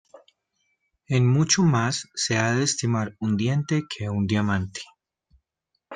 [1.09, 4.81] En mucho más se ha de estimar un diente que un diamante.